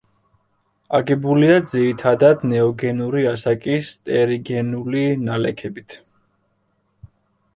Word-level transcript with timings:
აგებულია 0.99 1.57
ძირითადად 1.71 2.39
ნეოგენური 2.53 3.21
ასაკის 3.33 3.91
ტერიგენული 4.09 5.03
ნალექებით. 5.29 5.99